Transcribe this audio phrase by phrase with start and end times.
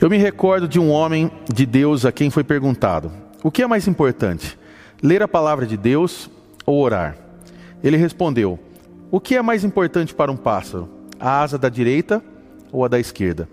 [0.00, 3.10] Eu me recordo de um homem de Deus a quem foi perguntado:
[3.42, 4.56] o que é mais importante,
[5.02, 6.30] ler a palavra de Deus
[6.64, 7.16] ou orar?
[7.82, 8.60] Ele respondeu:
[9.10, 10.88] o que é mais importante para um pássaro,
[11.18, 12.22] a asa da direita
[12.70, 13.48] ou a da esquerda?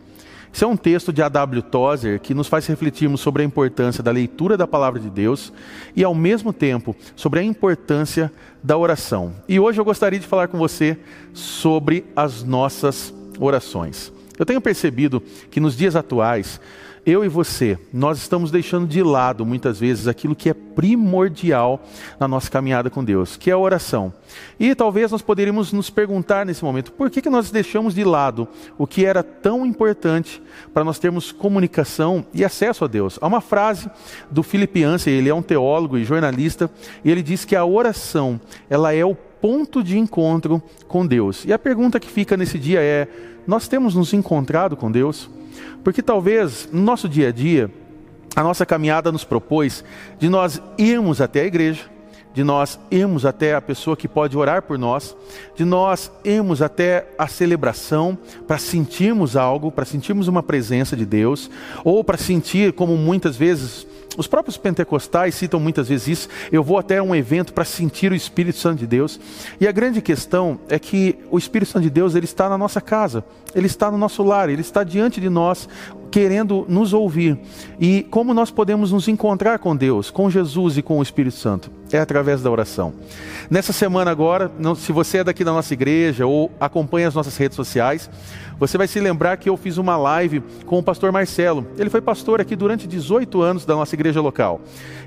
[0.54, 1.64] Isso é um texto de A.W.
[1.64, 5.52] Tozer que nos faz refletirmos sobre a importância da leitura da palavra de Deus
[5.96, 8.32] e, ao mesmo tempo, sobre a importância
[8.64, 9.34] da oração.
[9.50, 10.98] E hoje eu gostaria de falar com você
[11.34, 14.15] sobre as nossas orações.
[14.38, 16.60] Eu tenho percebido que nos dias atuais,
[17.06, 21.80] eu e você, nós estamos deixando de lado muitas vezes aquilo que é primordial
[22.20, 24.12] na nossa caminhada com Deus, que é a oração.
[24.60, 28.48] E talvez nós poderíamos nos perguntar nesse momento, por que, que nós deixamos de lado
[28.76, 30.42] o que era tão importante
[30.74, 33.20] para nós termos comunicação e acesso a Deus?
[33.22, 33.88] Há uma frase
[34.32, 36.72] do Philip ele é um teólogo e jornalista,
[37.04, 41.46] e ele diz que a oração, ela é o ponto de encontro com Deus.
[41.46, 43.08] E a pergunta que fica nesse dia é:
[43.48, 45.30] nós temos nos encontrado com Deus?
[45.84, 47.72] Porque talvez no nosso dia a dia,
[48.36, 49.84] a nossa caminhada nos propôs
[50.20, 51.84] de nós irmos até a igreja,
[52.34, 55.16] de nós irmos até a pessoa que pode orar por nós,
[55.56, 61.50] de nós irmos até a celebração para sentirmos algo, para sentirmos uma presença de Deus,
[61.86, 63.88] ou para sentir, como muitas vezes
[64.18, 66.30] os próprios pentecostais citam muitas vezes isso.
[66.52, 69.20] Eu vou até um evento para sentir o Espírito Santo de Deus.
[69.60, 72.82] E a grande questão é que o Espírito Santo de Deus ele está na nossa
[72.82, 75.68] casa, ele está no nosso lar, ele está diante de nós,
[76.16, 77.38] querendo nos ouvir.
[77.78, 81.70] E como nós podemos nos encontrar com Deus, com Jesus e com o Espírito Santo?
[81.92, 82.94] É através da oração.
[83.50, 87.58] Nessa semana agora, se você é daqui da nossa igreja ou acompanha as nossas redes
[87.58, 88.10] sociais,
[88.58, 91.68] você vai se lembrar que eu fiz uma live com o pastor Marcelo.
[91.78, 94.62] Ele foi pastor aqui durante 18 anos da nossa igreja local.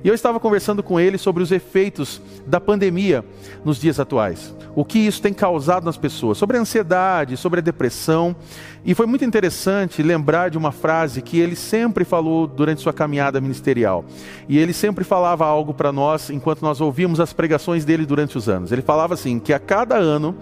[0.05, 3.25] E eu estava conversando com ele sobre os efeitos da pandemia
[3.65, 4.55] nos dias atuais.
[4.75, 8.37] O que isso tem causado nas pessoas, sobre a ansiedade, sobre a depressão.
[8.85, 13.41] E foi muito interessante lembrar de uma frase que ele sempre falou durante sua caminhada
[13.41, 14.05] ministerial.
[14.49, 18.49] E ele sempre falava algo para nós enquanto nós ouvíamos as pregações dele durante os
[18.49, 18.73] anos.
[18.73, 20.37] Ele falava assim: que a cada ano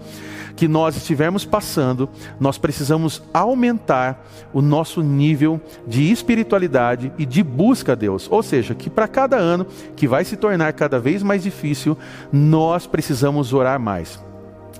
[0.55, 2.09] que nós estivermos passando,
[2.39, 8.27] nós precisamos aumentar o nosso nível de espiritualidade e de busca a Deus.
[8.29, 11.95] Ou seja, que para cada ano que vai se tornar cada vez mais difícil,
[12.33, 14.19] nós precisamos orar mais.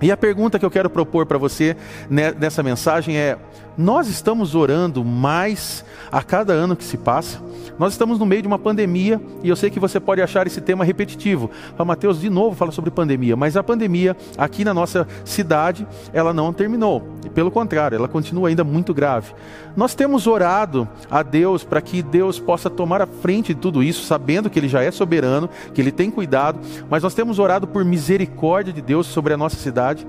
[0.01, 1.75] E a pergunta que eu quero propor para você
[2.09, 3.37] nessa mensagem é:
[3.77, 7.39] nós estamos orando mais a cada ano que se passa?
[7.77, 10.59] Nós estamos no meio de uma pandemia e eu sei que você pode achar esse
[10.59, 11.51] tema repetitivo.
[11.77, 16.33] O Mateus de novo fala sobre pandemia, mas a pandemia aqui na nossa cidade, ela
[16.33, 17.01] não terminou.
[17.35, 19.33] Pelo contrário, ela continua ainda muito grave.
[19.75, 24.05] Nós temos orado a Deus para que Deus possa tomar a frente de tudo isso,
[24.05, 27.85] sabendo que Ele já é soberano, que Ele tem cuidado, mas nós temos orado por
[27.85, 30.07] misericórdia de Deus sobre a nossa cidade.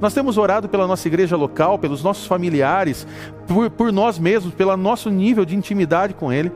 [0.00, 3.06] Nós temos orado pela nossa igreja local, pelos nossos familiares,
[3.46, 6.52] por, por nós mesmos, pelo nosso nível de intimidade com Ele.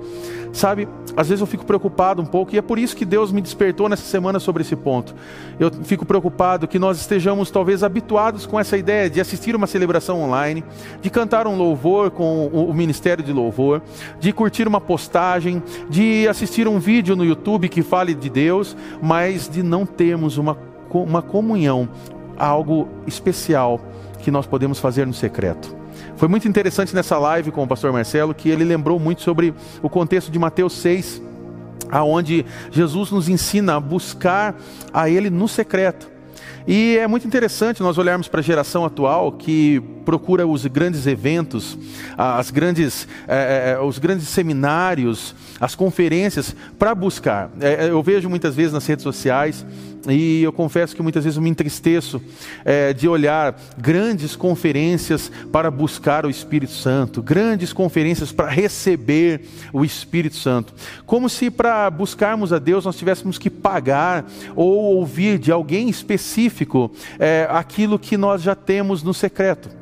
[0.53, 0.87] Sabe,
[1.17, 3.89] às vezes eu fico preocupado um pouco, e é por isso que Deus me despertou
[3.89, 5.15] nessa semana sobre esse ponto.
[5.59, 10.21] Eu fico preocupado que nós estejamos talvez habituados com essa ideia de assistir uma celebração
[10.21, 10.63] online,
[11.01, 13.81] de cantar um louvor com o ministério de louvor,
[14.21, 19.49] de curtir uma postagem, de assistir um vídeo no YouTube que fale de Deus, mas
[19.49, 20.59] de não termos uma,
[20.93, 21.89] uma comunhão,
[22.43, 23.81] algo especial
[24.19, 25.77] que nós podemos fazer no secreto.
[26.17, 29.89] Foi muito interessante nessa live com o pastor Marcelo que ele lembrou muito sobre o
[29.89, 31.23] contexto de Mateus 6,
[31.91, 34.57] aonde Jesus nos ensina a buscar
[34.93, 36.11] a ele no secreto.
[36.67, 41.77] E é muito interessante nós olharmos para a geração atual que procura os grandes eventos,
[42.17, 47.51] as grandes, é, os grandes seminários, as conferências para buscar.
[47.61, 49.67] É, eu vejo muitas vezes nas redes sociais
[50.09, 52.21] e eu confesso que muitas vezes eu me entristeço
[52.65, 59.43] é, de olhar grandes conferências para buscar o Espírito Santo, grandes conferências para receber
[59.73, 60.75] o Espírito Santo,
[61.07, 64.25] como se para buscarmos a Deus nós tivéssemos que pagar
[64.57, 69.82] ou ouvir de alguém específico é, aquilo que nós já temos no secreto.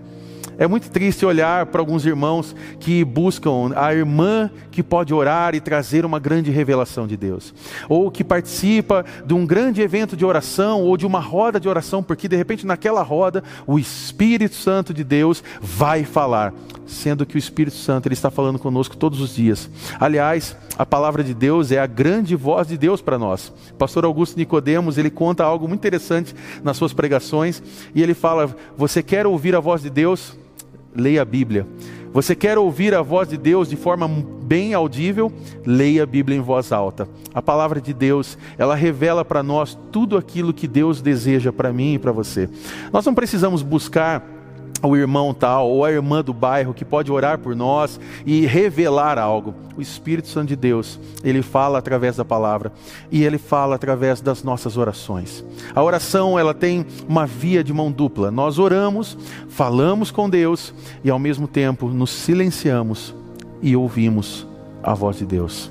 [0.61, 5.61] É muito triste olhar para alguns irmãos que buscam a irmã que pode orar e
[5.61, 7.55] trazer uma grande revelação de Deus,
[7.89, 12.03] ou que participa de um grande evento de oração ou de uma roda de oração,
[12.03, 16.53] porque de repente naquela roda o Espírito Santo de Deus vai falar,
[16.87, 19.67] sendo que o Espírito Santo ele está falando conosco todos os dias.
[19.99, 23.51] Aliás, a palavra de Deus é a grande voz de Deus para nós.
[23.79, 27.63] Pastor Augusto Nicodemos, ele conta algo muito interessante nas suas pregações,
[27.95, 30.39] e ele fala: "Você quer ouvir a voz de Deus?
[30.95, 31.67] Leia a Bíblia.
[32.13, 34.09] Você quer ouvir a voz de Deus de forma
[34.43, 35.33] bem audível?
[35.65, 37.09] Leia a Bíblia em voz alta.
[37.33, 41.95] A palavra de Deus, ela revela para nós tudo aquilo que Deus deseja para mim
[41.95, 42.49] e para você.
[42.93, 44.40] Nós não precisamos buscar
[44.83, 49.19] o irmão tal ou a irmã do bairro que pode orar por nós e revelar
[49.19, 49.55] algo.
[49.77, 52.73] O Espírito Santo de Deus, ele fala através da palavra
[53.11, 55.45] e ele fala através das nossas orações.
[55.75, 58.31] A oração, ela tem uma via de mão dupla.
[58.31, 59.17] Nós oramos,
[59.49, 60.75] falamos com Deus
[61.05, 63.15] e ao mesmo tempo nos silenciamos
[63.63, 64.47] e ouvimos
[64.83, 65.71] a voz de Deus.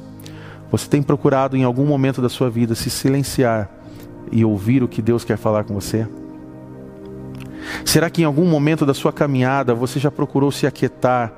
[0.72, 3.70] Você tem procurado em algum momento da sua vida se silenciar
[4.32, 6.08] e ouvir o que Deus quer falar com você?
[7.86, 11.34] Será que em algum momento da sua caminhada você já procurou se aquietar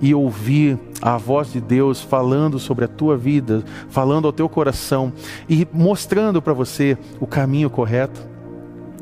[0.00, 5.12] e ouvir a voz de Deus falando sobre a tua vida, falando ao teu coração
[5.48, 8.29] e mostrando para você o caminho correto?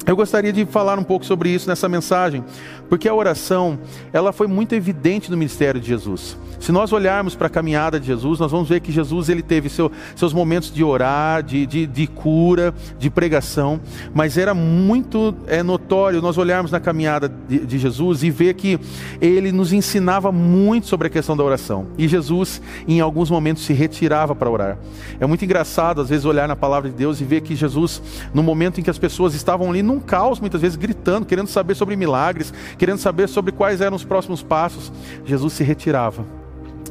[0.09, 2.43] Eu gostaria de falar um pouco sobre isso nessa mensagem,
[2.89, 3.79] porque a oração,
[4.11, 6.35] ela foi muito evidente no ministério de Jesus.
[6.59, 9.69] Se nós olharmos para a caminhada de Jesus, nós vamos ver que Jesus ele teve
[9.69, 13.81] seu, seus momentos de orar, de, de, de, cura, de pregação,
[14.15, 18.81] mas era muito é, notório nós olharmos na caminhada de, de Jesus e ver que
[19.21, 21.87] ele nos ensinava muito sobre a questão da oração.
[21.99, 24.79] E Jesus, em alguns momentos, se retirava para orar.
[25.21, 28.03] É muito engraçado, às vezes, olhar na palavra de Deus e ver que Jesus,
[28.33, 31.75] no momento em que as pessoas estavam ali num caos, muitas vezes gritando, querendo saber
[31.75, 34.93] sobre milagres, querendo saber sobre quais eram os próximos passos,
[35.25, 36.38] Jesus se retirava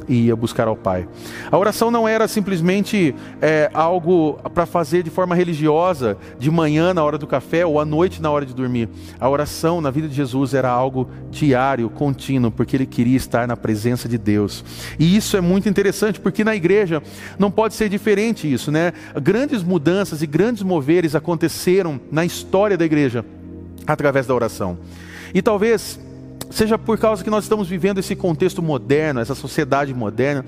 [0.08, 1.08] e ia buscar ao Pai.
[1.50, 7.02] A oração não era simplesmente é, algo para fazer de forma religiosa, de manhã na
[7.02, 8.88] hora do café ou à noite na hora de dormir.
[9.18, 13.56] A oração na vida de Jesus era algo diário, contínuo, porque ele queria estar na
[13.56, 14.64] presença de Deus.
[14.98, 17.02] E isso é muito interessante, porque na igreja
[17.38, 18.92] não pode ser diferente isso, né?
[19.22, 23.24] Grandes mudanças e grandes moveres aconteceram na história da igreja
[23.86, 24.78] através da oração.
[25.34, 25.98] E talvez
[26.50, 30.44] seja por causa que nós estamos vivendo esse contexto moderno, essa sociedade moderna,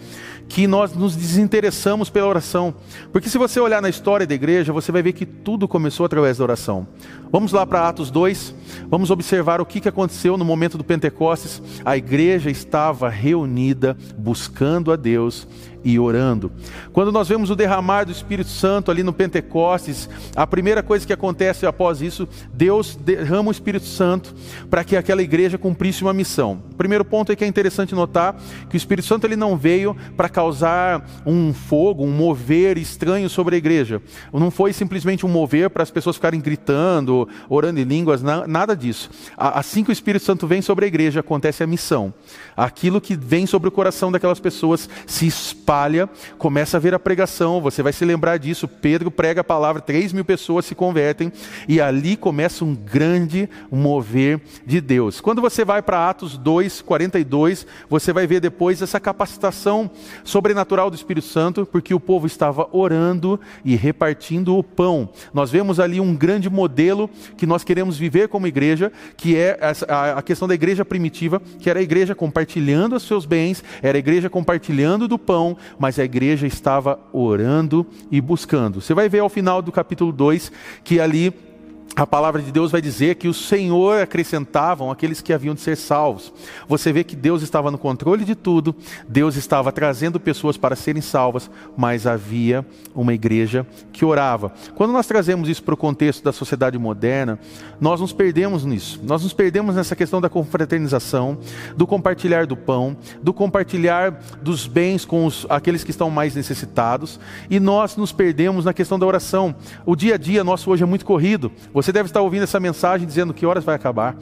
[0.49, 2.75] que nós nos desinteressamos pela oração.
[3.13, 6.39] Porque se você olhar na história da igreja, você vai ver que tudo começou através
[6.39, 6.87] da oração.
[7.31, 8.55] Vamos lá para Atos 2,
[8.89, 11.63] vamos observar o que aconteceu no momento do Pentecostes.
[11.85, 15.47] A igreja estava reunida, buscando a Deus
[15.85, 16.53] e orando.
[16.93, 21.13] Quando nós vemos o derramar do Espírito Santo ali no Pentecostes, a primeira coisa que
[21.13, 24.35] acontece após isso, Deus derrama o Espírito Santo
[24.69, 26.63] para que aquela igreja cumprisse uma missão.
[26.73, 28.37] O primeiro ponto é que é interessante notar
[28.69, 33.55] que o Espírito Santo ele não veio para causar um fogo, um mover estranho sobre
[33.55, 34.03] a igreja.
[34.33, 39.11] Não foi simplesmente um mover para as pessoas ficarem gritando, orando em línguas, nada disso.
[39.37, 42.13] Assim que o Espírito Santo vem sobre a igreja, acontece a missão.
[42.57, 46.99] Aquilo que vem sobre o coração daquelas pessoas se espalha espalha, começa a ver a
[46.99, 48.67] pregação, você vai se lembrar disso.
[48.67, 51.33] Pedro prega a palavra, 3 mil pessoas se convertem,
[51.69, 55.21] e ali começa um grande mover de Deus.
[55.21, 59.89] Quando você vai para Atos 2, 42, você vai ver depois essa capacitação
[60.25, 65.11] sobrenatural do Espírito Santo, porque o povo estava orando e repartindo o pão.
[65.33, 69.57] Nós vemos ali um grande modelo que nós queremos viver como igreja, que é
[69.89, 74.01] a questão da igreja primitiva, que era a igreja compartilhando os seus bens, era a
[74.01, 78.81] igreja compartilhando do pão, mas a igreja estava orando e buscando.
[78.81, 80.53] Você vai ver ao final do capítulo 2
[80.83, 81.50] que ali
[81.97, 85.77] a palavra de Deus vai dizer que o Senhor acrescentavam aqueles que haviam de ser
[85.77, 86.33] salvos.
[86.69, 88.75] Você vê que Deus estava no controle de tudo,
[89.09, 92.65] Deus estava trazendo pessoas para serem salvas, mas havia
[92.95, 94.53] uma igreja que orava.
[94.77, 97.39] Quando nós trazemos isso para o contexto da sociedade moderna,
[97.81, 99.01] nós nos perdemos nisso.
[99.03, 101.39] Nós nos perdemos nessa questão da confraternização,
[101.77, 107.19] do compartilhar do pão, do compartilhar dos bens com os, aqueles que estão mais necessitados,
[107.51, 109.55] e nós nos perdemos na questão da oração.
[109.85, 111.51] O dia a dia nosso hoje é muito corrido.
[111.83, 114.17] Você deve estar ouvindo essa mensagem dizendo que horas vai acabar.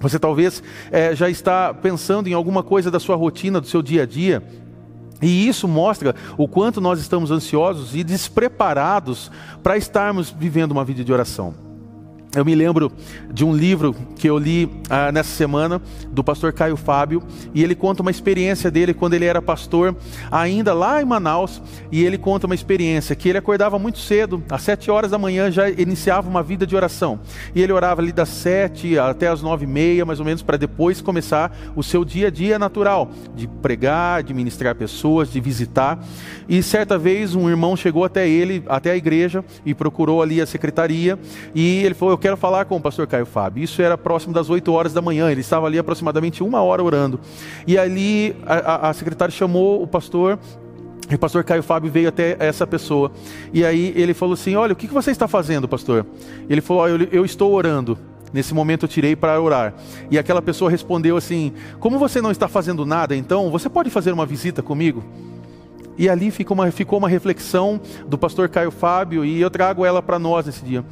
[0.00, 4.02] Você talvez é, já está pensando em alguma coisa da sua rotina, do seu dia
[4.02, 4.42] a dia.
[5.20, 9.30] E isso mostra o quanto nós estamos ansiosos e despreparados
[9.62, 11.65] para estarmos vivendo uma vida de oração.
[12.36, 12.92] Eu me lembro
[13.32, 17.22] de um livro que eu li ah, nessa semana, do pastor Caio Fábio,
[17.54, 19.96] e ele conta uma experiência dele quando ele era pastor,
[20.30, 24.60] ainda lá em Manaus, e ele conta uma experiência que ele acordava muito cedo, às
[24.60, 27.18] sete horas da manhã já iniciava uma vida de oração.
[27.54, 30.58] E ele orava ali das sete até as nove e meia, mais ou menos, para
[30.58, 36.04] depois começar o seu dia a dia natural, de pregar, de ministrar pessoas, de visitar.
[36.46, 40.44] E certa vez um irmão chegou até ele, até a igreja, e procurou ali a
[40.44, 41.18] secretaria,
[41.54, 43.62] e ele falou, eu quero falar com o pastor Caio Fábio.
[43.62, 47.20] Isso era próximo das 8 horas da manhã, ele estava ali aproximadamente uma hora orando.
[47.68, 50.36] E ali a, a secretária chamou o pastor
[51.08, 53.12] e o pastor Caio Fábio veio até essa pessoa.
[53.52, 56.04] E aí ele falou assim: Olha, o que você está fazendo, pastor?
[56.50, 57.96] Ele falou: eu, eu estou orando.
[58.32, 59.72] Nesse momento eu tirei para orar.
[60.10, 64.10] E aquela pessoa respondeu assim: Como você não está fazendo nada, então você pode fazer
[64.10, 65.04] uma visita comigo?
[65.96, 70.02] E ali ficou uma, ficou uma reflexão do pastor Caio Fábio, e eu trago ela
[70.02, 70.84] para nós nesse dia.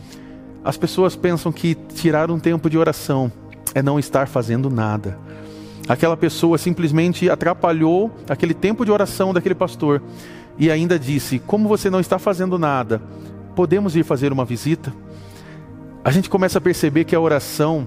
[0.64, 3.30] As pessoas pensam que tirar um tempo de oração
[3.74, 5.18] é não estar fazendo nada.
[5.86, 10.02] Aquela pessoa simplesmente atrapalhou aquele tempo de oração daquele pastor
[10.58, 13.02] e ainda disse: Como você não está fazendo nada,
[13.54, 14.90] podemos ir fazer uma visita?
[16.02, 17.86] A gente começa a perceber que a oração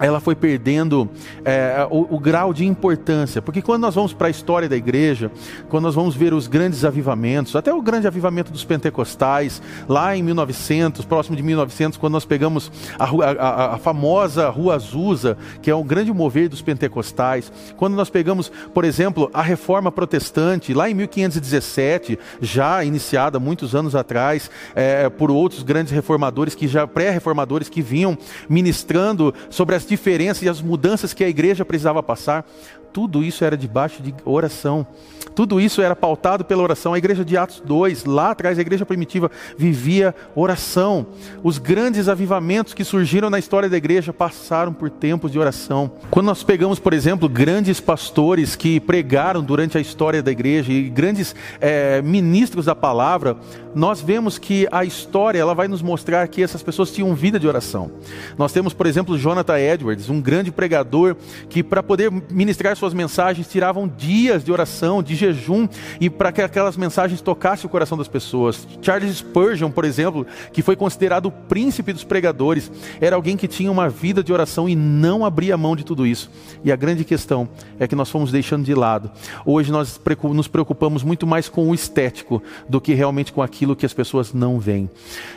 [0.00, 1.08] ela foi perdendo
[1.44, 5.30] é, o, o, grau de importância, porque quando nós vamos para a história da igreja,
[5.68, 10.22] quando nós vamos ver os grandes avivamentos, até o grande avivamento dos pentecostais, lá em
[10.22, 15.74] 1900, próximo de 1900, quando nós pegamos a, a, a famosa Rua Azusa, que é
[15.74, 20.94] um grande mover dos pentecostais, quando nós pegamos, por exemplo, a reforma protestante, lá em
[20.94, 27.80] 1517, já iniciada muitos anos atrás, é, por outros grandes reformadores, que já pré-reformadores, que
[27.80, 32.46] vinham ministrando sobre as as diferenças e as mudanças que a igreja precisava passar,
[32.94, 34.86] tudo isso era debaixo de oração.
[35.34, 36.94] Tudo isso era pautado pela oração.
[36.94, 41.04] A igreja de Atos 2, lá atrás, a igreja primitiva vivia oração.
[41.42, 45.90] Os grandes avivamentos que surgiram na história da igreja passaram por tempos de oração.
[46.08, 50.88] Quando nós pegamos, por exemplo, grandes pastores que pregaram durante a história da igreja e
[50.88, 53.36] grandes é, ministros da palavra,
[53.74, 57.48] nós vemos que a história ela vai nos mostrar que essas pessoas tinham vida de
[57.48, 57.90] oração.
[58.38, 61.16] Nós temos, por exemplo, Jonathan Edwards, um grande pregador
[61.48, 65.66] que, para poder ministrar suas mensagens, tiravam dias de oração, de jejum,
[65.98, 68.68] e para que aquelas mensagens tocassem o coração das pessoas.
[68.82, 73.72] Charles Spurgeon, por exemplo, que foi considerado o príncipe dos pregadores, era alguém que tinha
[73.72, 76.30] uma vida de oração e não abria mão de tudo isso.
[76.62, 77.48] E a grande questão
[77.78, 79.10] é que nós fomos deixando de lado.
[79.46, 79.98] Hoje nós
[80.34, 84.34] nos preocupamos muito mais com o estético do que realmente com aquilo que as pessoas
[84.34, 84.90] não veem.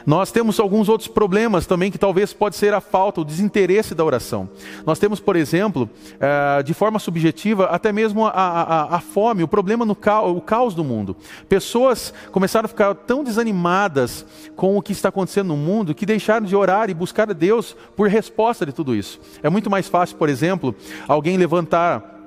[0.05, 4.03] Nós temos alguns outros problemas também que talvez pode ser a falta, o desinteresse da
[4.03, 4.49] oração.
[4.85, 5.89] Nós temos, por exemplo,
[6.19, 7.36] eh, de forma subjetiva,
[7.69, 11.15] até mesmo a, a, a fome, o problema no caos, o caos do mundo.
[11.47, 14.25] Pessoas começaram a ficar tão desanimadas
[14.55, 17.75] com o que está acontecendo no mundo que deixaram de orar e buscar a Deus
[17.95, 19.19] por resposta de tudo isso.
[19.43, 20.75] É muito mais fácil, por exemplo,
[21.07, 22.17] alguém levantar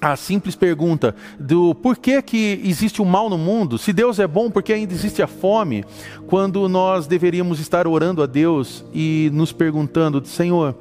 [0.00, 2.22] a simples pergunta do por que,
[2.64, 5.84] existe o mal no mundo, se Deus é bom, por que ainda existe a fome,
[6.26, 10.76] quando nós deveríamos estar orando a Deus e nos perguntando, Senhor,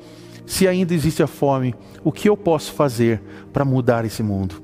[0.47, 1.75] se ainda existe a fome,
[2.05, 4.63] o que eu posso fazer para mudar esse mundo?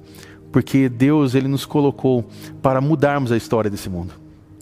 [0.50, 2.26] Porque Deus ele nos colocou
[2.62, 4.14] para mudarmos a história desse mundo.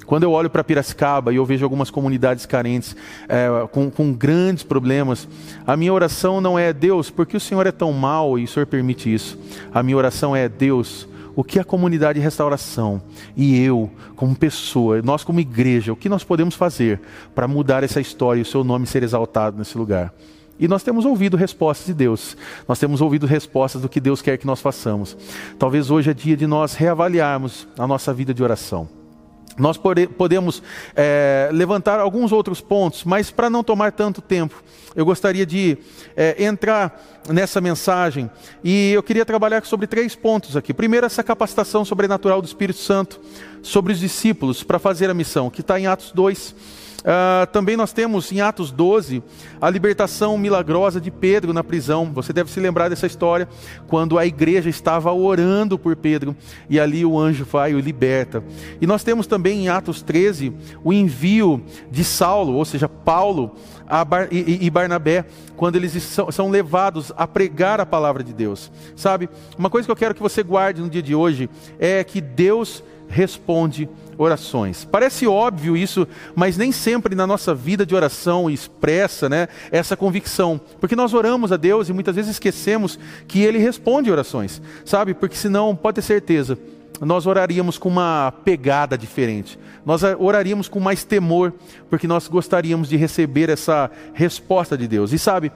[0.07, 2.95] Quando eu olho para Piracicaba e eu vejo algumas comunidades carentes,
[3.29, 5.27] é, com, com, grandes problemas,
[5.65, 8.65] a minha oração não é Deus, porque o Senhor é tão mal e o Senhor
[8.65, 9.37] permite isso.
[9.71, 12.99] A minha oração é Deus, o que a comunidade de restauração
[13.37, 16.99] e eu, como pessoa, nós como igreja, o que nós podemos fazer
[17.35, 20.11] para mudar essa história e o seu nome ser exaltado nesse lugar.
[20.61, 22.37] E nós temos ouvido respostas de Deus.
[22.67, 25.17] Nós temos ouvido respostas do que Deus quer que nós façamos.
[25.57, 28.87] Talvez hoje é dia de nós reavaliarmos a nossa vida de oração.
[29.57, 30.61] Nós podemos
[30.95, 34.63] é, levantar alguns outros pontos, mas para não tomar tanto tempo,
[34.95, 35.77] eu gostaria de
[36.15, 38.29] é, entrar nessa mensagem
[38.63, 40.73] e eu queria trabalhar sobre três pontos aqui.
[40.73, 43.19] Primeiro, essa capacitação sobrenatural do Espírito Santo
[43.61, 46.80] sobre os discípulos para fazer a missão, que está em Atos 2.
[47.01, 49.23] Uh, também nós temos em Atos 12
[49.59, 52.11] a libertação milagrosa de Pedro na prisão.
[52.13, 53.47] Você deve se lembrar dessa história,
[53.87, 56.35] quando a igreja estava orando por Pedro
[56.69, 58.43] e ali o anjo vai e o liberta.
[58.79, 60.53] E nós temos também em Atos 13
[60.83, 63.55] o envio de Saulo, ou seja, Paulo
[64.05, 65.25] Bar e, e, Barnabé,
[65.57, 68.71] quando eles são, são levados a pregar a palavra de Deus.
[68.95, 72.21] Sabe, uma coisa que eu quero que você guarde no dia de hoje é que
[72.21, 74.85] Deus responde orações.
[74.85, 80.59] Parece óbvio isso, mas nem sempre na nossa vida de oração expressa né, essa convicção.
[80.79, 85.13] Porque nós oramos a Deus e muitas vezes esquecemos que Ele responde orações, sabe?
[85.13, 86.57] Porque senão, pode ter certeza,
[87.01, 89.57] nós oraríamos com uma pegada diferente.
[89.85, 91.53] Nós oraríamos com mais temor,
[91.89, 95.11] porque nós gostaríamos de receber essa resposta de Deus.
[95.11, 95.51] E sabe,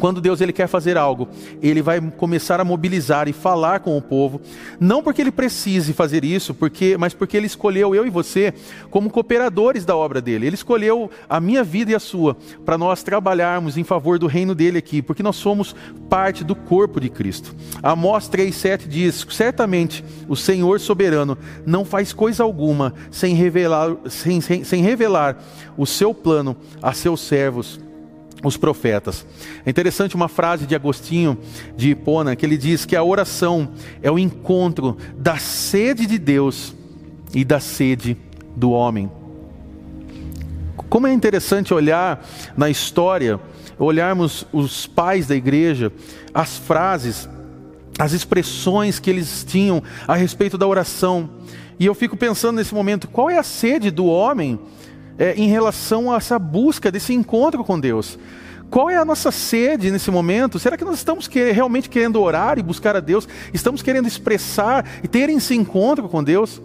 [0.00, 1.28] quando Deus ele quer fazer algo,
[1.60, 4.40] ele vai começar a mobilizar e falar com o povo,
[4.80, 8.54] não porque ele precise fazer isso, porque, mas porque ele escolheu eu e você
[8.90, 10.46] como cooperadores da obra dele.
[10.46, 14.54] Ele escolheu a minha vida e a sua para nós trabalharmos em favor do reino
[14.54, 15.74] dele aqui, porque nós somos
[16.08, 17.54] parte do corpo de Cristo.
[17.82, 24.64] Amós 3:7 diz: "Certamente o Senhor soberano não faz coisa alguma sem revelar sem, sem,
[24.64, 25.38] sem revelar
[25.76, 27.80] o seu plano a seus servos
[28.42, 29.24] os profetas.
[29.64, 31.38] É interessante uma frase de Agostinho
[31.76, 33.70] de Hipona que ele diz que a oração
[34.02, 36.74] é o encontro da sede de Deus
[37.34, 38.16] e da sede
[38.56, 39.10] do homem.
[40.88, 43.40] Como é interessante olhar na história,
[43.78, 45.90] olharmos os pais da igreja,
[46.34, 47.28] as frases,
[47.98, 51.30] as expressões que eles tinham a respeito da oração.
[51.78, 54.58] E eu fico pensando nesse momento, qual é a sede do homem?
[55.18, 58.18] É, em relação a essa busca desse encontro com Deus.
[58.70, 60.58] Qual é a nossa sede nesse momento?
[60.58, 63.28] Será que nós estamos realmente querendo orar e buscar a Deus?
[63.52, 66.60] Estamos querendo expressar e ter esse encontro com Deus?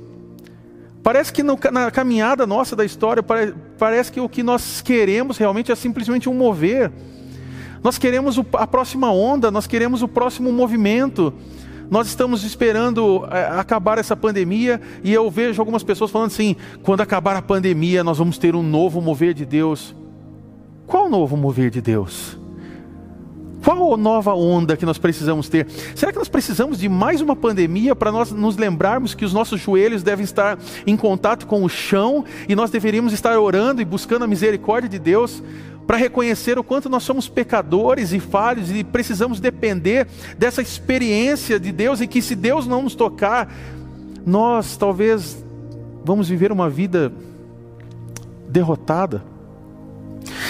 [1.04, 5.38] Parece que no, na caminhada nossa da história, pare, parece que o que nós queremos
[5.38, 6.92] realmente é simplesmente um mover.
[7.84, 11.34] Nós queremos o, a próxima onda, nós queremos o próximo movimento.
[11.90, 17.02] Nós estamos esperando é, acabar essa pandemia e eu vejo algumas pessoas falando assim: quando
[17.02, 19.96] acabar a pandemia, nós vamos ter um novo mover de Deus.
[20.86, 22.38] Qual novo mover de Deus?
[23.64, 25.68] Qual a nova onda que nós precisamos ter?
[25.94, 29.60] Será que nós precisamos de mais uma pandemia para nós nos lembrarmos que os nossos
[29.60, 34.24] joelhos devem estar em contato com o chão e nós deveríamos estar orando e buscando
[34.24, 35.44] a misericórdia de Deus?
[35.88, 40.06] Para reconhecer o quanto nós somos pecadores e falhos e precisamos depender
[40.38, 43.50] dessa experiência de Deus e que se Deus não nos tocar,
[44.26, 45.42] nós talvez
[46.04, 47.14] vamos viver uma vida
[48.50, 49.24] derrotada.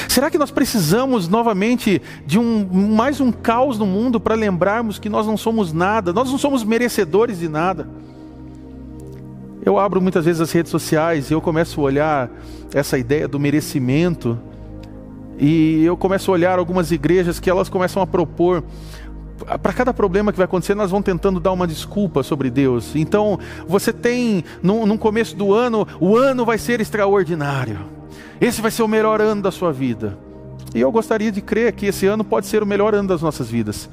[0.10, 5.08] Será que nós precisamos novamente de um, mais um caos no mundo para lembrarmos que
[5.08, 7.88] nós não somos nada, nós não somos merecedores de nada?
[9.64, 12.32] Eu abro muitas vezes as redes sociais e eu começo a olhar
[12.74, 14.40] essa ideia do merecimento
[15.38, 18.64] e eu começo a olhar algumas igrejas que elas começam a propor
[19.62, 22.96] para cada problema que vai acontecer, nós vamos tentando dar uma desculpa sobre Deus.
[22.96, 27.80] Então, você tem, no, no começo do ano, o ano vai ser extraordinário.
[28.42, 30.18] Esse vai ser o melhor ano da sua vida.
[30.74, 33.50] E eu gostaria de crer que esse ano pode ser o melhor ano das nossas
[33.50, 33.90] vidas.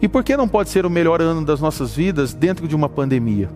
[0.00, 2.88] E por que não pode ser o melhor ano das nossas vidas dentro de uma
[2.88, 3.48] pandemia?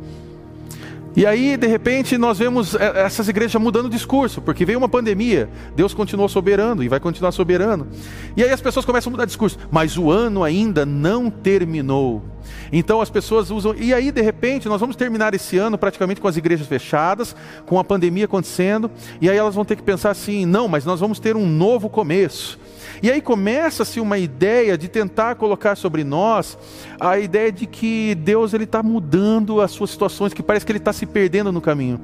[1.17, 4.89] E aí, de repente, nós vemos é, essas igrejas mudando o discurso, porque veio uma
[4.89, 7.89] pandemia, Deus continuou soberano e vai continuar soberano.
[8.37, 12.23] E aí as pessoas começam a mudar discurso, mas o ano ainda não terminou.
[12.71, 16.29] Então as pessoas usam, e aí de repente nós vamos terminar esse ano praticamente com
[16.29, 20.45] as igrejas fechadas, com a pandemia acontecendo, e aí elas vão ter que pensar assim:
[20.45, 22.59] não, mas nós vamos ter um novo começo.
[23.03, 26.59] E aí começa-se uma ideia de tentar colocar sobre nós
[26.99, 30.79] a ideia de que Deus ele está mudando as suas situações, que parece que ele
[30.79, 32.01] está se perdendo no caminho.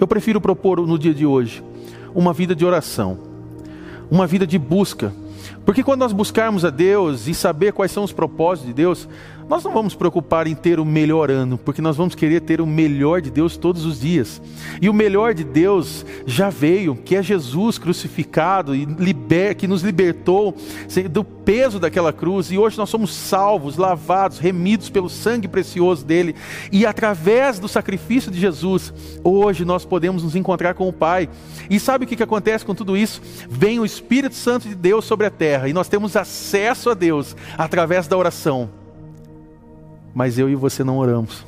[0.00, 1.62] Eu prefiro propor no dia de hoje
[2.14, 3.18] uma vida de oração,
[4.10, 5.12] uma vida de busca.
[5.64, 9.08] Porque quando nós buscarmos a Deus e saber quais são os propósitos de Deus,
[9.48, 12.66] nós não vamos preocupar em ter o melhor ano, porque nós vamos querer ter o
[12.66, 14.40] melhor de Deus todos os dias.
[14.80, 19.82] E o melhor de Deus já veio, que é Jesus crucificado e liber, que nos
[19.82, 20.56] libertou
[21.10, 22.50] do peso daquela cruz.
[22.50, 26.34] E hoje nós somos salvos, lavados, remidos pelo sangue precioso dele.
[26.72, 31.28] E através do sacrifício de Jesus, hoje nós podemos nos encontrar com o Pai.
[31.68, 33.20] E sabe o que, que acontece com tudo isso?
[33.48, 37.36] Vem o Espírito Santo de Deus sobre a terra e nós temos acesso a Deus
[37.58, 38.83] através da oração
[40.14, 41.44] mas eu e você não oramos.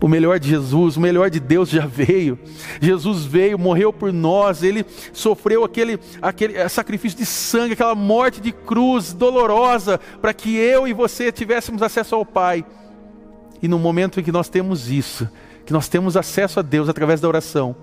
[0.00, 2.38] O melhor de Jesus, o melhor de Deus já veio.
[2.80, 8.50] Jesus veio, morreu por nós, ele sofreu aquele, aquele sacrifício de sangue, aquela morte de
[8.50, 12.64] cruz dolorosa, para que eu e você tivéssemos acesso ao Pai.
[13.60, 15.28] E no momento em que nós temos isso,
[15.66, 17.76] que nós temos acesso a Deus através da oração,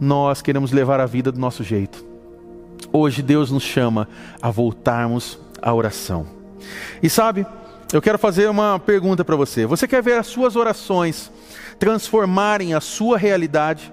[0.00, 2.04] nós queremos levar a vida do nosso jeito.
[2.92, 4.08] Hoje Deus nos chama
[4.42, 6.26] a voltarmos à oração.
[7.00, 7.46] E sabe,
[7.92, 9.66] eu quero fazer uma pergunta para você.
[9.66, 11.30] Você quer ver as suas orações
[11.78, 13.92] transformarem a sua realidade?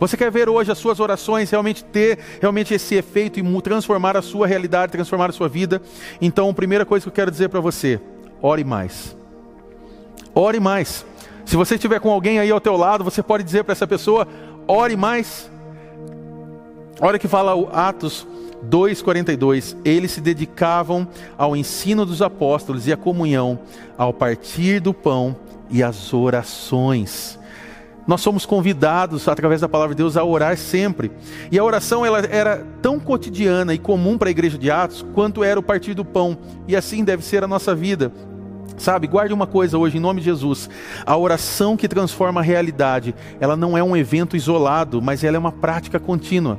[0.00, 4.22] Você quer ver hoje as suas orações realmente ter realmente esse efeito e transformar a
[4.22, 5.80] sua realidade, transformar a sua vida?
[6.20, 8.00] Então, a primeira coisa que eu quero dizer para você,
[8.40, 9.16] ore mais.
[10.34, 11.06] Ore mais.
[11.44, 14.26] Se você estiver com alguém aí ao teu lado, você pode dizer para essa pessoa,
[14.66, 15.48] ore mais.
[17.00, 18.26] Olha que fala o Atos
[18.68, 23.58] 2,42, eles se dedicavam ao ensino dos apóstolos e à comunhão,
[23.96, 25.36] ao partir do pão
[25.70, 27.38] e às orações.
[28.06, 31.12] Nós somos convidados, através da palavra de Deus, a orar sempre.
[31.50, 35.44] E a oração ela era tão cotidiana e comum para a igreja de Atos, quanto
[35.44, 36.36] era o partir do pão.
[36.66, 38.12] E assim deve ser a nossa vida.
[38.76, 40.68] Sabe, guarde uma coisa hoje, em nome de Jesus.
[41.06, 45.38] A oração que transforma a realidade, ela não é um evento isolado, mas ela é
[45.38, 46.58] uma prática contínua.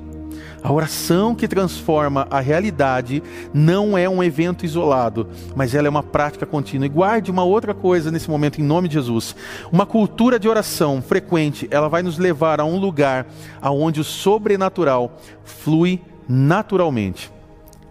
[0.63, 3.21] A oração que transforma a realidade
[3.53, 6.85] não é um evento isolado, mas ela é uma prática contínua.
[6.85, 9.35] E guarde uma outra coisa nesse momento, em nome de Jesus.
[9.71, 13.27] Uma cultura de oração frequente, ela vai nos levar a um lugar
[13.61, 17.31] aonde o sobrenatural flui naturalmente.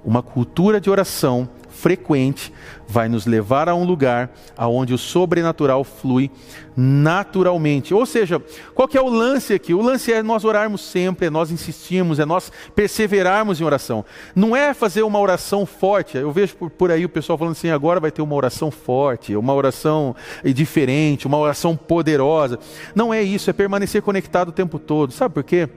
[0.04, 1.48] Uma cultura de oração
[1.82, 2.52] frequente
[2.86, 6.30] vai nos levar a um lugar aonde o sobrenatural flui
[6.76, 7.92] naturalmente.
[7.92, 8.40] Ou seja,
[8.72, 9.74] qual que é o lance aqui?
[9.74, 14.04] O lance é nós orarmos sempre, é nós insistirmos, é nós perseverarmos em oração.
[14.34, 16.16] Não é fazer uma oração forte.
[16.16, 19.34] Eu vejo por, por aí o pessoal falando assim, agora vai ter uma oração forte,
[19.34, 20.14] uma oração
[20.44, 22.60] diferente, uma oração poderosa.
[22.94, 25.12] Não é isso, é permanecer conectado o tempo todo.
[25.12, 25.68] Sabe por quê?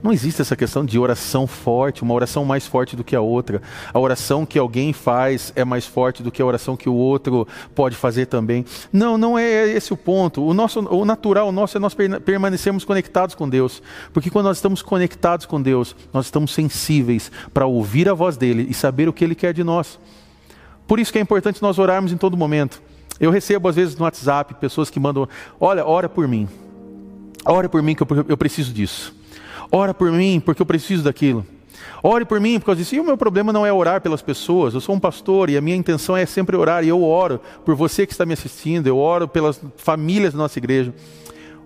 [0.00, 3.60] Não existe essa questão de oração forte, uma oração mais forte do que a outra.
[3.92, 7.48] A oração que alguém faz é mais forte do que a oração que o outro
[7.74, 8.64] pode fazer também.
[8.92, 10.44] Não, não é esse o ponto.
[10.44, 13.82] O, nosso, o natural nosso é nós permanecermos conectados com Deus.
[14.12, 18.68] Porque quando nós estamos conectados com Deus, nós estamos sensíveis para ouvir a voz dele
[18.70, 19.98] e saber o que ele quer de nós.
[20.86, 22.80] Por isso que é importante nós orarmos em todo momento.
[23.18, 26.48] Eu recebo às vezes no WhatsApp pessoas que mandam: Olha, ora por mim.
[27.44, 29.17] Ora por mim que eu, eu preciso disso.
[29.70, 31.44] Ora por mim, porque eu preciso daquilo.
[32.02, 32.94] Ore por mim por causa disso.
[32.94, 34.74] E o meu problema não é orar pelas pessoas.
[34.74, 36.84] Eu sou um pastor e a minha intenção é sempre orar.
[36.84, 38.86] E eu oro por você que está me assistindo.
[38.86, 40.94] Eu oro pelas famílias da nossa igreja.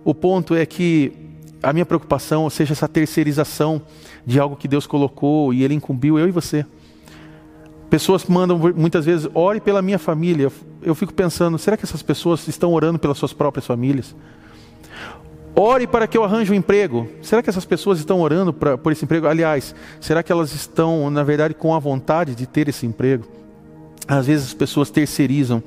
[0.03, 1.13] O ponto é que
[1.61, 3.81] a minha preocupação seja essa terceirização
[4.25, 6.65] de algo que Deus colocou e Ele incumbiu eu e você.
[7.89, 10.51] Pessoas mandam muitas vezes, ore pela minha família.
[10.81, 14.15] Eu fico pensando, será que essas pessoas estão orando pelas suas próprias famílias?
[15.55, 17.07] Ore para que eu arranje um emprego.
[17.21, 19.27] Será que essas pessoas estão orando pra, por esse emprego?
[19.27, 23.23] Aliás, será que elas estão, na verdade, com a vontade de ter esse emprego?
[24.07, 25.61] Às vezes as pessoas terceirizam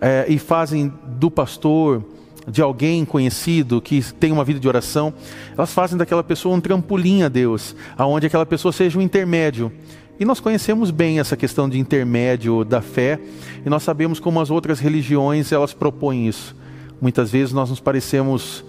[0.00, 2.02] é, e fazem do pastor,
[2.48, 5.12] de alguém conhecido que tem uma vida de oração,
[5.56, 9.70] elas fazem daquela pessoa um trampolim a Deus, aonde aquela pessoa seja um intermédio.
[10.18, 13.20] E nós conhecemos bem essa questão de intermédio da fé,
[13.64, 16.56] e nós sabemos como as outras religiões elas propõem isso.
[17.00, 18.64] Muitas vezes nós nos parecemos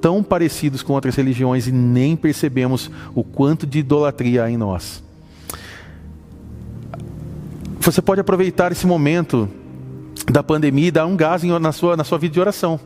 [0.00, 5.02] tão parecidos com outras religiões e nem percebemos o quanto de idolatria há em nós.
[7.80, 9.48] Você pode aproveitar esse momento
[10.30, 12.78] da pandemia e dar um gás na sua, na sua vida de oração.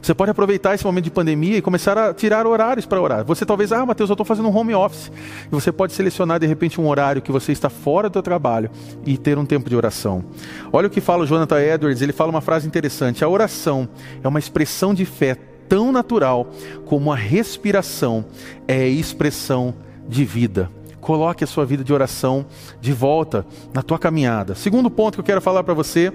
[0.00, 3.24] Você pode aproveitar esse momento de pandemia e começar a tirar horários para orar.
[3.24, 5.12] Você talvez, ah, Mateus, eu estou fazendo um home office.
[5.46, 8.68] E você pode selecionar de repente um horário que você está fora do seu trabalho
[9.06, 10.24] e ter um tempo de oração.
[10.72, 13.24] Olha o que fala o Jonathan Edwards, ele fala uma frase interessante.
[13.24, 13.88] A oração
[14.22, 15.36] é uma expressão de fé
[15.68, 16.50] tão natural
[16.86, 18.24] como a respiração
[18.66, 19.74] é expressão
[20.08, 20.70] de vida.
[21.00, 22.46] Coloque a sua vida de oração
[22.80, 23.44] de volta
[23.74, 24.54] na tua caminhada.
[24.54, 26.12] Segundo ponto que eu quero falar para você,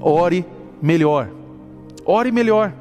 [0.00, 0.46] ore
[0.80, 1.28] melhor.
[2.06, 2.72] Ore melhor.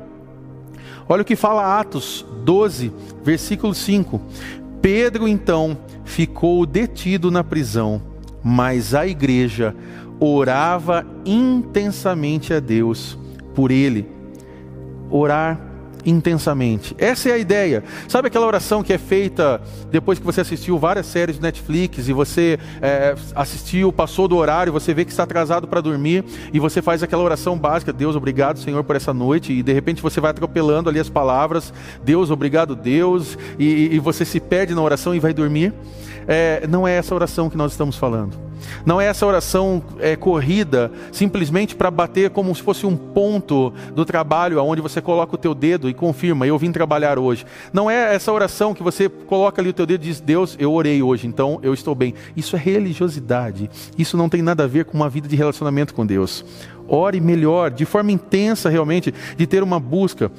[1.07, 4.21] Olha o que fala Atos 12, versículo 5.
[4.81, 8.01] Pedro então ficou detido na prisão,
[8.43, 9.75] mas a igreja
[10.19, 13.17] orava intensamente a Deus
[13.53, 14.07] por ele.
[15.09, 15.59] Orar
[16.05, 16.95] intensamente.
[16.97, 17.83] Essa é a ideia.
[18.07, 19.61] Sabe aquela oração que é feita
[19.91, 24.71] depois que você assistiu várias séries do Netflix e você é, assistiu, passou do horário,
[24.71, 28.59] você vê que está atrasado para dormir e você faz aquela oração básica: Deus, obrigado,
[28.59, 29.53] Senhor, por essa noite.
[29.53, 33.37] E de repente você vai atropelando ali as palavras: Deus, obrigado, Deus.
[33.57, 35.73] E, e você se perde na oração e vai dormir.
[36.27, 38.52] É, não é essa oração que nós estamos falando.
[38.85, 44.05] Não é essa oração é, corrida simplesmente para bater como se fosse um ponto do
[44.05, 47.45] trabalho aonde você coloca o teu dedo e confirma, eu vim trabalhar hoje.
[47.71, 50.71] Não é essa oração que você coloca ali o teu dedo e diz, Deus, eu
[50.73, 52.13] orei hoje, então eu estou bem.
[52.35, 53.69] Isso é religiosidade.
[53.97, 56.45] Isso não tem nada a ver com uma vida de relacionamento com Deus.
[56.87, 60.31] Ore melhor, de forma intensa realmente, de ter uma busca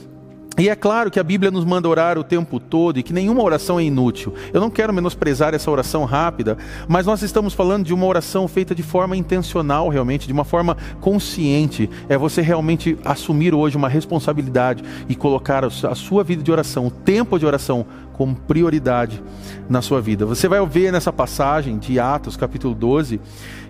[0.56, 3.42] e é claro que a Bíblia nos manda orar o tempo todo e que nenhuma
[3.42, 4.32] oração é inútil.
[4.52, 8.74] Eu não quero menosprezar essa oração rápida, mas nós estamos falando de uma oração feita
[8.74, 11.90] de forma intencional, realmente, de uma forma consciente.
[12.08, 16.90] É você realmente assumir hoje uma responsabilidade e colocar a sua vida de oração, o
[16.90, 19.20] tempo de oração, como prioridade
[19.68, 20.24] na sua vida.
[20.24, 23.20] Você vai ver nessa passagem de Atos, capítulo 12,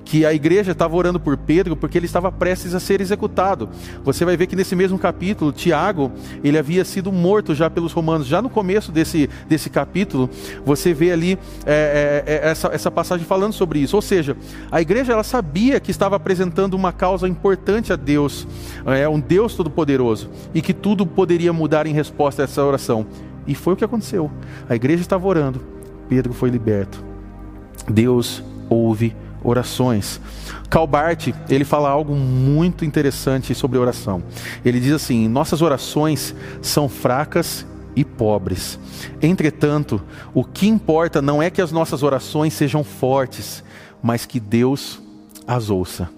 [0.04, 3.68] que a igreja estava orando por Pedro porque ele estava prestes a ser executado.
[4.04, 6.12] Você vai ver que nesse mesmo capítulo, Tiago,
[6.42, 8.26] ele havia sido morto já pelos romanos.
[8.26, 10.28] Já no começo desse, desse capítulo,
[10.64, 13.96] você vê ali é, é, é, essa, essa passagem falando sobre isso.
[13.96, 14.36] Ou seja,
[14.70, 18.46] a igreja ela sabia que estava apresentando uma causa importante a Deus,
[18.86, 23.06] é um Deus todo-poderoso, e que tudo poderia mudar em resposta a essa oração.
[23.46, 24.30] E foi o que aconteceu.
[24.68, 25.60] A igreja estava orando,
[26.08, 27.04] Pedro foi liberto.
[27.88, 29.14] Deus ouve
[29.44, 30.20] orações.
[30.70, 34.22] Calbart, ele fala algo muito interessante sobre oração.
[34.64, 38.78] Ele diz assim: "Nossas orações são fracas e pobres.
[39.22, 40.02] Entretanto,
[40.32, 43.62] o que importa não é que as nossas orações sejam fortes,
[44.02, 45.00] mas que Deus
[45.46, 46.08] as ouça."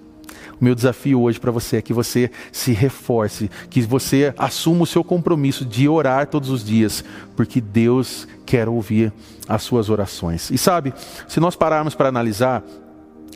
[0.59, 4.87] O meu desafio hoje para você é que você se reforce, que você assuma o
[4.87, 7.05] seu compromisso de orar todos os dias,
[7.37, 9.13] porque Deus quer ouvir
[9.47, 10.51] as suas orações.
[10.51, 10.95] E sabe,
[11.29, 12.63] se nós pararmos para analisar,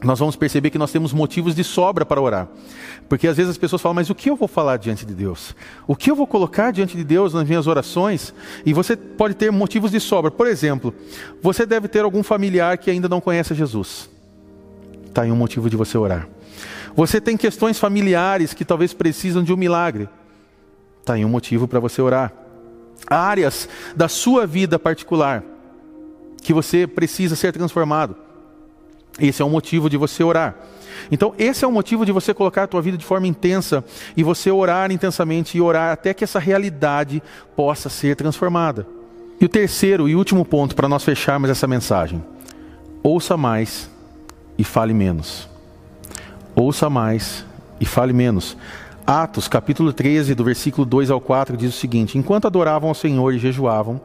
[0.02, 2.48] nós vamos perceber que nós temos motivos de sobra para orar.
[3.08, 5.54] Porque às vezes as pessoas falam, mas o que eu vou falar diante de Deus?
[5.86, 8.32] O que eu vou colocar diante de Deus nas minhas orações?
[8.64, 10.30] E você pode ter motivos de sobra.
[10.30, 10.94] Por exemplo,
[11.42, 14.08] você deve ter algum familiar que ainda não conhece Jesus.
[15.06, 16.28] Está aí um motivo de você orar.
[16.94, 20.08] Você tem questões familiares que talvez precisam de um milagre.
[21.00, 22.32] Está aí um motivo para você orar.
[23.06, 25.42] Áreas da sua vida particular
[26.42, 28.30] que você precisa ser transformado.
[29.20, 30.54] Esse é o motivo de você orar.
[31.11, 33.85] Então, esse é o motivo de você colocar a tua vida de forma intensa
[34.16, 37.22] e você orar intensamente e orar até que essa realidade
[37.56, 38.87] possa ser transformada.
[39.40, 42.22] E o terceiro e último ponto para nós fecharmos essa mensagem:
[43.02, 43.90] ouça mais
[44.59, 45.48] e fale menos.
[46.54, 47.44] Ouça mais
[47.80, 48.56] e fale menos.
[49.06, 53.35] Atos, capítulo 13, do versículo 2 ao 4, diz o seguinte: Enquanto adoravam ao Senhor
[53.35, 54.00] e jejuavam,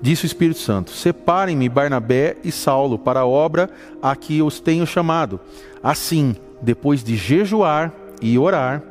[0.00, 3.70] disse o Espírito Santo: Separem-me Barnabé e Saulo para a obra
[4.02, 5.40] a que os tenho chamado.
[5.82, 8.82] Assim, depois de jejuar e orar,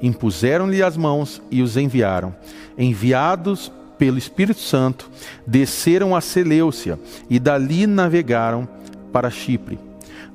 [0.00, 2.34] impuseram-lhe as mãos e os enviaram.
[2.76, 5.08] Enviados pelo Espírito Santo,
[5.46, 6.98] desceram a Seleucia
[7.30, 8.68] e dali navegaram
[9.12, 9.78] para Chipre.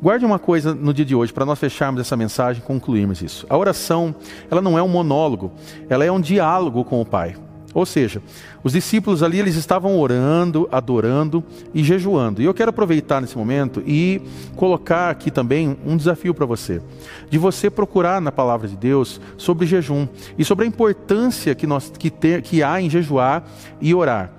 [0.01, 3.45] Guarde uma coisa no dia de hoje, para nós fecharmos essa mensagem e concluirmos isso.
[3.49, 4.15] A oração,
[4.49, 5.51] ela não é um monólogo,
[5.89, 7.35] ela é um diálogo com o Pai.
[7.73, 8.21] Ou seja,
[8.63, 12.41] os discípulos ali eles estavam orando, adorando e jejuando.
[12.41, 14.21] E eu quero aproveitar nesse momento e
[14.55, 16.81] colocar aqui também um desafio para você,
[17.29, 21.91] de você procurar na palavra de Deus sobre jejum e sobre a importância que nós
[21.97, 23.43] que, ter, que há em jejuar
[23.79, 24.31] e orar.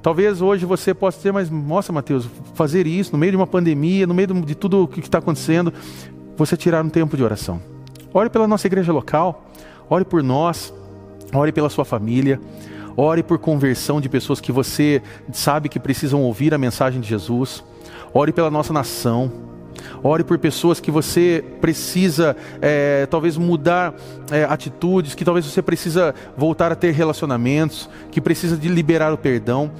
[0.00, 4.06] Talvez hoje você possa dizer, mas nossa, Mateus, fazer isso no meio de uma pandemia,
[4.06, 5.72] no meio de tudo o que está acontecendo,
[6.36, 7.60] você tirar um tempo de oração.
[8.14, 9.50] Ore pela nossa igreja local,
[9.90, 10.72] ore por nós,
[11.34, 12.40] ore pela sua família.
[12.96, 17.62] Ore por conversão de pessoas que você sabe que precisam ouvir a mensagem de Jesus.
[18.14, 19.30] Ore pela nossa nação.
[20.02, 23.94] Ore por pessoas que você precisa, é, talvez, mudar
[24.30, 29.18] é, atitudes, que talvez você precisa voltar a ter relacionamentos, que precisa de liberar o
[29.18, 29.70] perdão.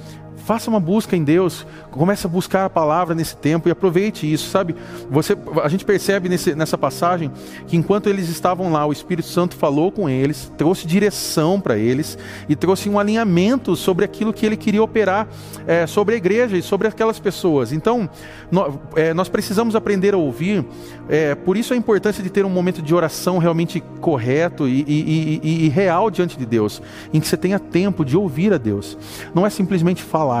[0.47, 4.49] Faça uma busca em Deus, comece a buscar a palavra nesse tempo e aproveite isso,
[4.49, 4.77] sabe?
[5.11, 7.29] Você, a gente percebe nesse, nessa passagem
[7.67, 12.17] que enquanto eles estavam lá, o Espírito Santo falou com eles, trouxe direção para eles
[12.47, 15.27] e trouxe um alinhamento sobre aquilo que ele queria operar
[15.67, 17.73] é, sobre a igreja e sobre aquelas pessoas.
[17.73, 18.09] Então,
[18.49, 20.63] nós, é, nós precisamos aprender a ouvir,
[21.09, 25.41] é, por isso a importância de ter um momento de oração realmente correto e, e,
[25.43, 26.81] e, e real diante de Deus,
[27.13, 28.97] em que você tenha tempo de ouvir a Deus.
[29.35, 30.36] Não é simplesmente falar,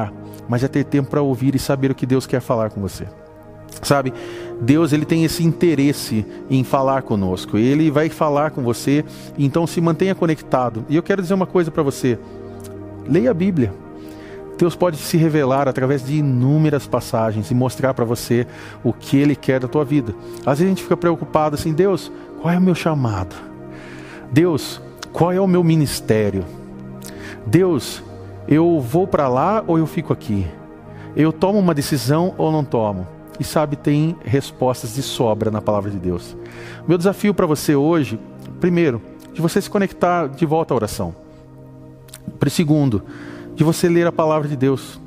[0.47, 3.07] mas é ter tempo para ouvir e saber o que Deus quer falar com você.
[3.83, 4.13] Sabe,
[4.59, 7.57] Deus ele tem esse interesse em falar conosco.
[7.57, 9.05] Ele vai falar com você,
[9.37, 10.85] então se mantenha conectado.
[10.89, 12.17] E eu quero dizer uma coisa para você:
[13.07, 13.73] leia a Bíblia.
[14.57, 18.47] Deus pode se revelar através de inúmeras passagens e mostrar para você
[18.83, 20.15] o que Ele quer da tua vida.
[20.39, 23.35] Às vezes a gente fica preocupado assim: Deus, qual é o meu chamado?
[24.31, 24.81] Deus,
[25.13, 26.43] qual é o meu ministério?
[27.45, 28.03] Deus,
[28.47, 30.47] eu vou para lá ou eu fico aqui?
[31.15, 33.07] Eu tomo uma decisão ou não tomo?
[33.39, 36.35] E sabe, tem respostas de sobra na palavra de Deus.
[36.87, 38.19] Meu desafio para você hoje,
[38.59, 39.01] primeiro,
[39.33, 41.15] de você se conectar de volta à oração.
[42.49, 43.03] Segundo,
[43.55, 44.99] de você ler a palavra de Deus.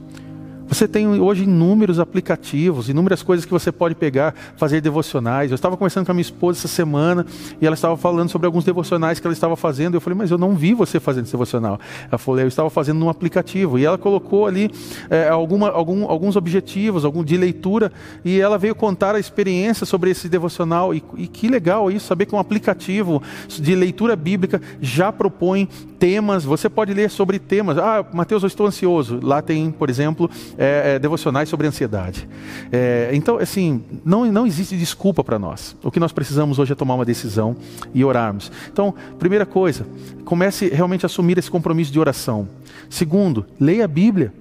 [0.70, 5.50] Você tem hoje inúmeros aplicativos, inúmeras coisas que você pode pegar, fazer devocionais.
[5.50, 7.26] Eu estava conversando com a minha esposa essa semana
[7.60, 9.96] e ela estava falando sobre alguns devocionais que ela estava fazendo.
[9.96, 11.80] Eu falei, mas eu não vi você fazendo esse devocional.
[12.08, 13.80] Ela falou, eu estava fazendo num aplicativo.
[13.80, 14.70] E ela colocou ali
[15.10, 17.90] é, alguma, algum, alguns objetivos algum, de leitura
[18.24, 20.94] e ela veio contar a experiência sobre esse devocional.
[20.94, 26.44] E, e que legal isso, saber que um aplicativo de leitura bíblica já propõe temas.
[26.44, 27.76] Você pode ler sobre temas.
[27.76, 29.18] Ah, Mateus, eu estou ansioso.
[29.20, 30.30] Lá tem, por exemplo,
[30.60, 32.28] é, é, devocionais sobre ansiedade.
[32.70, 35.74] É, então, assim, não, não existe desculpa para nós.
[35.82, 37.56] O que nós precisamos hoje é tomar uma decisão
[37.94, 38.52] e orarmos.
[38.70, 39.86] Então, primeira coisa,
[40.22, 42.46] comece realmente a assumir esse compromisso de oração.
[42.90, 44.34] Segundo, leia a Bíblia.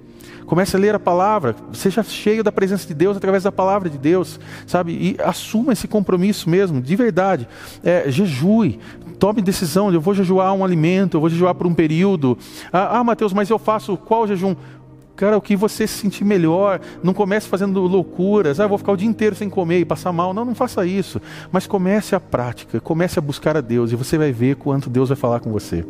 [0.44, 3.96] Comece a ler a palavra, seja cheio da presença de Deus através da palavra de
[3.96, 4.92] Deus, sabe?
[4.92, 7.46] E assuma esse compromisso mesmo, de verdade.
[7.84, 8.80] É, jejue,
[9.20, 12.36] tome decisão, eu vou jejuar um alimento, eu vou jejuar por um período.
[12.72, 14.56] Ah, ah Mateus, mas eu faço qual jejum?
[15.20, 16.80] Cara, o que você se sentir melhor.
[17.02, 18.58] Não comece fazendo loucuras.
[18.58, 20.32] Ah, vou ficar o dia inteiro sem comer e passar mal.
[20.32, 21.20] Não, não faça isso.
[21.52, 25.10] Mas comece a prática, comece a buscar a Deus e você vai ver quanto Deus
[25.10, 25.84] vai falar com você.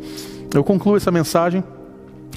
[0.53, 1.63] Eu concluo essa mensagem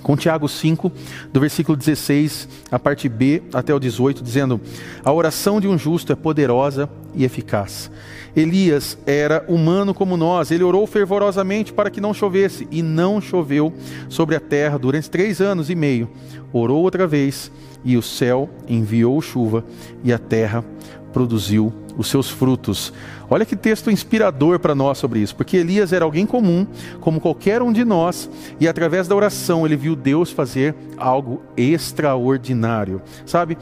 [0.04, 0.92] com Tiago 5,
[1.32, 4.60] do versículo 16, a parte B até o 18, dizendo:
[5.04, 7.90] A oração de um justo é poderosa e eficaz.
[8.36, 13.72] Elias era humano como nós, ele orou fervorosamente para que não chovesse, e não choveu
[14.08, 16.08] sobre a terra durante três anos e meio.
[16.56, 17.50] Orou outra vez,
[17.84, 19.64] e o céu enviou chuva,
[20.04, 20.64] e a terra
[21.12, 22.92] produziu os seus frutos.
[23.28, 26.64] Olha que texto inspirador para nós sobre isso, porque Elias era alguém comum,
[27.00, 33.02] como qualquer um de nós, e através da oração ele viu Deus fazer algo extraordinário.
[33.26, 33.58] Sabe,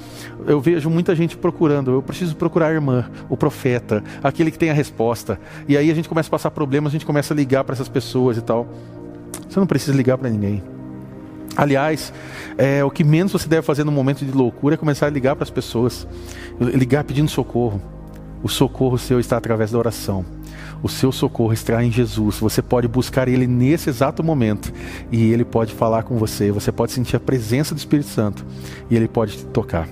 [0.47, 4.69] eu vejo muita gente procurando, eu preciso procurar a irmã, o profeta, aquele que tem
[4.69, 5.41] a resposta.
[5.67, 7.89] E aí a gente começa a passar problemas, a gente começa a ligar para essas
[7.89, 8.69] pessoas e tal.
[9.49, 10.63] Você não precisa ligar para ninguém.
[11.57, 12.13] Aliás,
[12.57, 15.37] é, o que menos você deve fazer no momento de loucura é começar a ligar
[15.37, 16.07] para as pessoas,
[16.59, 17.81] ligar pedindo socorro.
[18.43, 20.25] O socorro seu está através da oração.
[20.83, 22.39] O seu socorro está em Jesus.
[22.39, 24.73] Você pode buscar Ele nesse exato momento
[25.13, 26.51] e Ele pode falar com você.
[26.51, 28.45] Você pode sentir a presença do Espírito Santo
[28.91, 29.89] e Ele pode te tocar.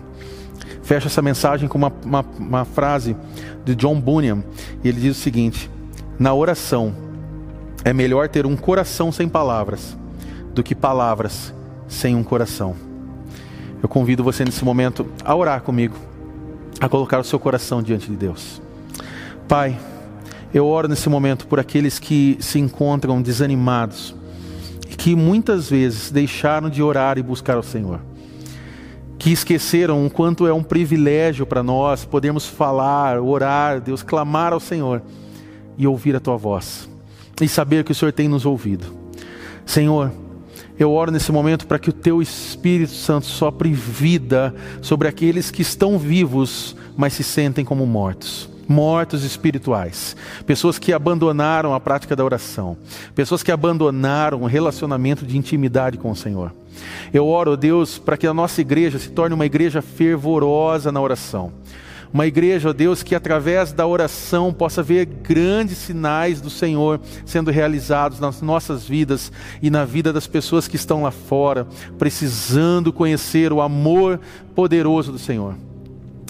[0.83, 3.15] Fecha essa mensagem com uma, uma, uma frase
[3.65, 4.43] de John Bunyan.
[4.83, 5.71] Ele diz o seguinte:
[6.19, 6.93] Na oração
[7.85, 10.00] é melhor ter um coração sem palavras
[10.55, 11.55] do que palavras
[11.89, 12.75] sem um coração.
[13.83, 15.97] Eu convido você nesse momento a orar comigo,
[16.81, 18.61] a colocar o seu coração diante de Deus.
[19.49, 19.79] Pai,
[20.53, 24.15] eu oro nesse momento por aqueles que se encontram desanimados
[24.91, 28.01] e que muitas vezes deixaram de orar e buscar o Senhor.
[29.19, 34.61] Que esqueceram o quanto é um privilégio para nós podermos falar, orar, Deus, clamar ao
[34.61, 35.03] Senhor
[35.79, 36.89] e ouvir a tua voz
[37.41, 38.87] e saber que o Senhor tem nos ouvido.
[39.65, 40.11] Senhor,
[40.83, 45.61] eu oro nesse momento para que o teu Espírito Santo sopre vida sobre aqueles que
[45.61, 48.49] estão vivos, mas se sentem como mortos.
[48.67, 50.17] Mortos espirituais,
[50.47, 52.79] pessoas que abandonaram a prática da oração,
[53.15, 56.51] pessoas que abandonaram o relacionamento de intimidade com o Senhor.
[57.13, 61.53] Eu oro, Deus, para que a nossa igreja se torne uma igreja fervorosa na oração
[62.13, 67.51] uma igreja, ó Deus, que através da oração possa ver grandes sinais do Senhor sendo
[67.51, 69.31] realizados nas nossas vidas
[69.63, 71.67] e na vida das pessoas que estão lá fora,
[71.99, 74.21] precisando conhecer o amor
[74.55, 75.55] poderoso do Senhor.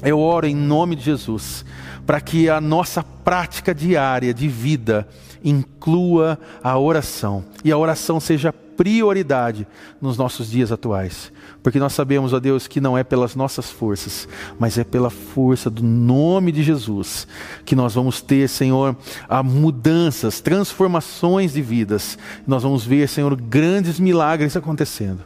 [0.02, 1.64] Eu oro em nome de Jesus,
[2.06, 5.08] para que a nossa prática diária de vida
[5.42, 9.66] inclua a oração e a oração seja prioridade
[10.00, 11.32] nos nossos dias atuais.
[11.62, 14.26] Porque nós sabemos, ó Deus, que não é pelas nossas forças,
[14.58, 17.26] mas é pela força do nome de Jesus
[17.64, 18.96] que nós vamos ter, Senhor,
[19.28, 22.16] a mudanças, transformações de vidas.
[22.46, 25.20] Nós vamos ver, Senhor, grandes milagres acontecendo.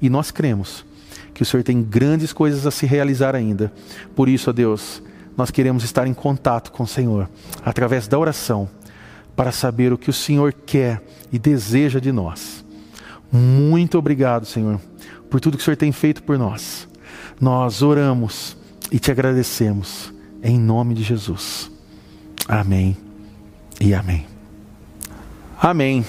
[0.00, 0.84] E nós cremos
[1.34, 3.72] que o Senhor tem grandes coisas a se realizar ainda.
[4.14, 5.02] Por isso, ó Deus,
[5.36, 7.28] nós queremos estar em contato com o Senhor
[7.64, 8.68] através da oração
[9.34, 12.64] para saber o que o Senhor quer e deseja de nós.
[13.32, 14.80] Muito obrigado, Senhor,
[15.30, 16.88] por tudo que o Senhor tem feito por nós.
[17.40, 18.56] Nós oramos
[18.90, 20.12] e te agradecemos
[20.42, 21.70] em nome de Jesus.
[22.48, 22.96] Amém
[23.80, 24.26] e amém.
[25.58, 26.04] Amém.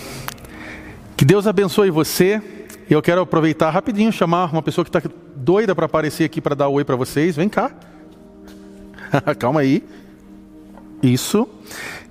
[1.16, 2.42] Que Deus abençoe você.
[2.90, 5.02] Eu quero aproveitar rapidinho chamar uma pessoa que está
[5.36, 7.36] doida para aparecer aqui para dar oi para vocês.
[7.36, 7.72] Vem cá.
[9.38, 9.84] Calma aí.
[11.02, 11.48] Isso.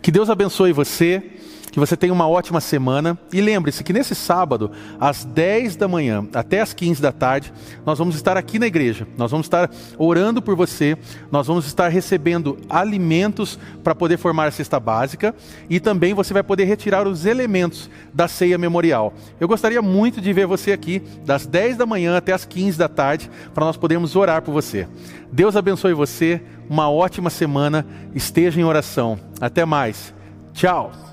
[0.01, 1.40] Que Deus abençoe você
[1.71, 3.19] que você tenha uma ótima semana.
[3.33, 7.53] E lembre-se que nesse sábado, às 10 da manhã até às 15 da tarde,
[7.85, 9.07] nós vamos estar aqui na igreja.
[9.17, 10.97] Nós vamos estar orando por você,
[11.31, 15.35] nós vamos estar recebendo alimentos para poder formar a cesta básica
[15.69, 19.13] e também você vai poder retirar os elementos da ceia memorial.
[19.39, 22.89] Eu gostaria muito de ver você aqui, das 10 da manhã até às 15 da
[22.89, 24.87] tarde, para nós podermos orar por você.
[25.33, 29.19] Deus abençoe você, uma ótima semana, esteja em oração.
[29.41, 30.13] Até mais.
[30.53, 31.10] Tchau.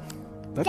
[0.58, 0.63] 我